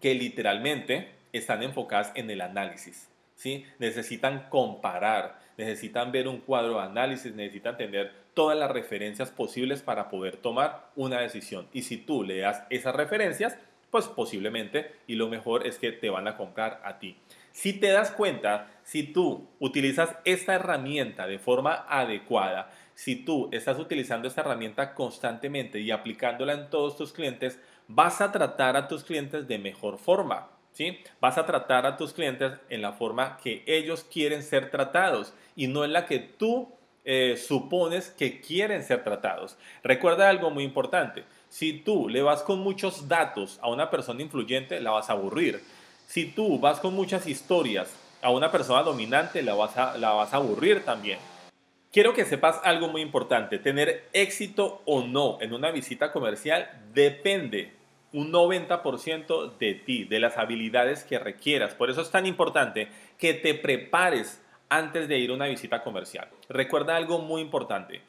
que 0.00 0.14
literalmente 0.14 1.12
están 1.32 1.62
enfocadas 1.62 2.12
en 2.14 2.30
el 2.30 2.40
análisis, 2.40 3.08
necesitan 3.78 4.48
comparar, 4.48 5.38
necesitan 5.56 6.12
ver 6.12 6.28
un 6.28 6.38
cuadro 6.38 6.74
de 6.74 6.82
análisis, 6.82 7.34
necesitan 7.34 7.76
tener 7.76 8.12
todas 8.34 8.58
las 8.58 8.70
referencias 8.70 9.30
posibles 9.30 9.82
para 9.82 10.08
poder 10.08 10.36
tomar 10.36 10.90
una 10.96 11.20
decisión. 11.20 11.68
Y 11.72 11.82
si 11.82 11.96
tú 11.96 12.22
le 12.22 12.38
das 12.38 12.64
esas 12.70 12.94
referencias, 12.94 13.58
pues 13.90 14.06
posiblemente 14.06 14.92
y 15.06 15.14
lo 15.14 15.28
mejor 15.28 15.66
es 15.66 15.78
que 15.78 15.92
te 15.92 16.10
van 16.10 16.28
a 16.28 16.36
comprar 16.36 16.80
a 16.84 16.98
ti. 16.98 17.16
Si 17.52 17.72
te 17.72 17.88
das 17.88 18.10
cuenta, 18.10 18.68
si 18.84 19.02
tú 19.02 19.48
utilizas 19.58 20.16
esta 20.24 20.54
herramienta 20.54 21.26
de 21.26 21.38
forma 21.38 21.86
adecuada, 21.88 22.70
si 22.94 23.16
tú 23.16 23.48
estás 23.52 23.78
utilizando 23.78 24.28
esta 24.28 24.42
herramienta 24.42 24.94
constantemente 24.94 25.80
y 25.80 25.90
aplicándola 25.90 26.52
en 26.52 26.70
todos 26.70 26.96
tus 26.96 27.12
clientes, 27.12 27.58
vas 27.86 28.20
a 28.20 28.30
tratar 28.30 28.76
a 28.76 28.88
tus 28.88 29.04
clientes 29.04 29.48
de 29.48 29.58
mejor 29.58 29.98
forma. 29.98 30.57
Vas 31.20 31.38
a 31.38 31.46
tratar 31.46 31.86
a 31.86 31.96
tus 31.96 32.12
clientes 32.12 32.52
en 32.68 32.82
la 32.82 32.92
forma 32.92 33.38
que 33.42 33.62
ellos 33.66 34.04
quieren 34.04 34.42
ser 34.42 34.70
tratados 34.70 35.34
y 35.56 35.66
no 35.66 35.84
en 35.84 35.92
la 35.92 36.06
que 36.06 36.18
tú 36.18 36.68
eh, 37.04 37.36
supones 37.36 38.10
que 38.10 38.40
quieren 38.40 38.84
ser 38.84 39.02
tratados. 39.02 39.56
Recuerda 39.82 40.28
algo 40.28 40.50
muy 40.50 40.64
importante. 40.64 41.24
Si 41.48 41.72
tú 41.72 42.08
le 42.08 42.22
vas 42.22 42.42
con 42.42 42.60
muchos 42.60 43.08
datos 43.08 43.58
a 43.62 43.68
una 43.70 43.90
persona 43.90 44.22
influyente, 44.22 44.80
la 44.80 44.90
vas 44.90 45.08
a 45.08 45.14
aburrir. 45.14 45.62
Si 46.06 46.26
tú 46.26 46.58
vas 46.58 46.80
con 46.80 46.94
muchas 46.94 47.26
historias 47.26 47.94
a 48.22 48.30
una 48.30 48.50
persona 48.50 48.82
dominante, 48.82 49.42
la 49.42 49.54
vas 49.54 49.76
a, 49.76 49.96
la 49.96 50.10
vas 50.10 50.32
a 50.34 50.36
aburrir 50.36 50.84
también. 50.84 51.18
Quiero 51.90 52.12
que 52.12 52.26
sepas 52.26 52.60
algo 52.64 52.88
muy 52.88 53.00
importante. 53.00 53.58
Tener 53.58 54.08
éxito 54.12 54.82
o 54.84 55.02
no 55.02 55.38
en 55.40 55.54
una 55.54 55.70
visita 55.70 56.12
comercial 56.12 56.70
depende 56.92 57.77
un 58.18 58.32
90% 58.32 59.58
de 59.58 59.74
ti, 59.74 60.04
de 60.04 60.18
las 60.18 60.36
habilidades 60.38 61.04
que 61.04 61.18
requieras. 61.18 61.74
Por 61.74 61.88
eso 61.88 62.00
es 62.00 62.10
tan 62.10 62.26
importante 62.26 62.88
que 63.16 63.32
te 63.32 63.54
prepares 63.54 64.42
antes 64.68 65.06
de 65.06 65.18
ir 65.18 65.30
a 65.30 65.34
una 65.34 65.46
visita 65.46 65.82
comercial. 65.84 66.28
Recuerda 66.48 66.96
algo 66.96 67.20
muy 67.20 67.40
importante. 67.40 68.02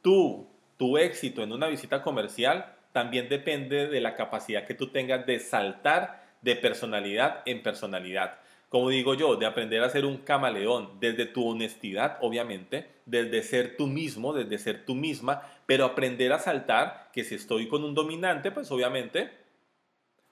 Tú, 0.00 0.46
tu 0.76 0.96
éxito 0.96 1.42
en 1.42 1.52
una 1.52 1.66
visita 1.66 2.02
comercial 2.02 2.72
también 2.92 3.28
depende 3.28 3.88
de 3.88 4.00
la 4.00 4.14
capacidad 4.14 4.64
que 4.64 4.74
tú 4.74 4.88
tengas 4.88 5.26
de 5.26 5.40
saltar 5.40 6.22
de 6.40 6.54
personalidad 6.56 7.42
en 7.44 7.62
personalidad 7.62 8.38
como 8.72 8.88
digo 8.88 9.12
yo, 9.12 9.36
de 9.36 9.44
aprender 9.44 9.82
a 9.82 9.90
ser 9.90 10.06
un 10.06 10.16
camaleón 10.16 10.92
desde 10.98 11.26
tu 11.26 11.46
honestidad, 11.46 12.16
obviamente, 12.22 12.86
desde 13.04 13.42
ser 13.42 13.76
tú 13.76 13.86
mismo, 13.86 14.32
desde 14.32 14.56
ser 14.56 14.86
tú 14.86 14.94
misma, 14.94 15.42
pero 15.72 15.86
aprender 15.86 16.34
a 16.34 16.38
saltar 16.38 17.08
que 17.14 17.24
si 17.24 17.34
estoy 17.34 17.66
con 17.66 17.82
un 17.82 17.94
dominante, 17.94 18.50
pues 18.50 18.70
obviamente 18.70 19.30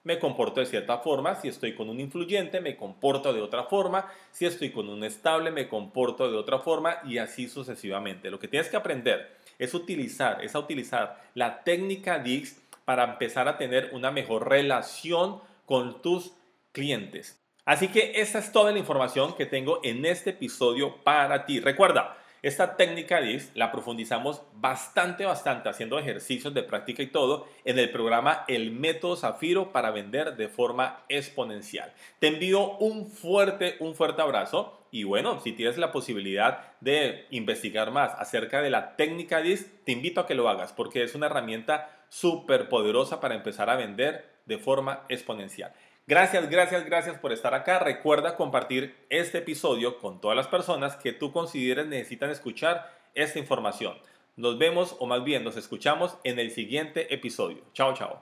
me 0.03 0.19
comporto 0.19 0.59
de 0.59 0.67
cierta 0.67 0.99
forma, 0.99 1.33
si 1.33 1.47
estoy 1.47 1.73
con 1.73 1.89
un 1.89 1.99
influyente, 1.99 2.61
me 2.61 2.77
comporto 2.77 3.33
de 3.33 3.41
otra 3.41 3.63
forma, 3.63 4.05
si 4.29 4.45
estoy 4.45 4.69
con 4.69 4.87
un 4.87 5.03
estable, 5.03 5.49
me 5.49 5.67
comporto 5.67 6.29
de 6.29 6.37
otra 6.37 6.59
forma 6.59 6.97
y 7.05 7.17
así 7.17 7.49
sucesivamente. 7.49 8.29
Lo 8.29 8.37
que 8.37 8.47
tienes 8.47 8.69
que 8.69 8.77
aprender 8.77 9.35
es 9.57 9.73
utilizar, 9.73 10.45
es 10.45 10.53
a 10.53 10.59
utilizar 10.59 11.19
la 11.33 11.63
técnica 11.63 12.19
DIX 12.19 12.61
para 12.85 13.03
empezar 13.05 13.47
a 13.47 13.57
tener 13.57 13.89
una 13.93 14.11
mejor 14.11 14.47
relación 14.47 15.41
con 15.65 16.03
tus 16.03 16.33
clientes. 16.71 17.41
Así 17.65 17.87
que 17.87 18.21
esa 18.21 18.37
es 18.37 18.51
toda 18.51 18.71
la 18.71 18.77
información 18.77 19.35
que 19.35 19.47
tengo 19.47 19.79
en 19.81 20.05
este 20.05 20.29
episodio 20.29 20.97
para 21.03 21.47
ti. 21.47 21.59
Recuerda, 21.59 22.20
esta 22.41 22.75
técnica 22.75 23.21
DIS 23.21 23.51
la 23.53 23.71
profundizamos 23.71 24.41
bastante, 24.53 25.25
bastante 25.25 25.69
haciendo 25.69 25.99
ejercicios 25.99 26.53
de 26.55 26.63
práctica 26.63 27.03
y 27.03 27.07
todo 27.07 27.47
en 27.65 27.77
el 27.77 27.91
programa 27.91 28.45
El 28.47 28.71
Método 28.71 29.15
Zafiro 29.15 29.71
para 29.71 29.91
vender 29.91 30.35
de 30.37 30.47
forma 30.47 31.03
exponencial. 31.07 31.93
Te 32.17 32.27
envío 32.27 32.77
un 32.77 33.11
fuerte, 33.11 33.75
un 33.79 33.93
fuerte 33.93 34.23
abrazo 34.23 34.87
y 34.89 35.03
bueno, 35.03 35.39
si 35.39 35.51
tienes 35.51 35.77
la 35.77 35.91
posibilidad 35.91 36.73
de 36.81 37.27
investigar 37.29 37.91
más 37.91 38.13
acerca 38.17 38.63
de 38.63 38.71
la 38.71 38.95
técnica 38.95 39.41
DIS, 39.41 39.67
te 39.85 39.91
invito 39.91 40.19
a 40.19 40.25
que 40.25 40.35
lo 40.35 40.49
hagas 40.49 40.73
porque 40.73 41.03
es 41.03 41.13
una 41.13 41.27
herramienta 41.27 42.05
súper 42.09 42.69
poderosa 42.69 43.21
para 43.21 43.35
empezar 43.35 43.69
a 43.69 43.75
vender 43.75 44.31
de 44.47 44.57
forma 44.57 45.05
exponencial. 45.09 45.73
Gracias, 46.07 46.49
gracias, 46.49 46.85
gracias 46.85 47.17
por 47.19 47.31
estar 47.31 47.53
acá. 47.53 47.79
Recuerda 47.79 48.35
compartir 48.35 48.95
este 49.09 49.37
episodio 49.37 49.99
con 49.99 50.19
todas 50.19 50.35
las 50.35 50.47
personas 50.47 50.95
que 50.95 51.13
tú 51.13 51.31
consideres 51.31 51.87
necesitan 51.87 52.29
escuchar 52.29 52.91
esta 53.13 53.39
información. 53.39 53.97
Nos 54.35 54.57
vemos 54.57 54.95
o 54.99 55.05
más 55.05 55.23
bien 55.23 55.43
nos 55.43 55.57
escuchamos 55.57 56.17
en 56.23 56.39
el 56.39 56.51
siguiente 56.51 57.13
episodio. 57.13 57.63
Chao, 57.73 57.93
chao. 57.93 58.17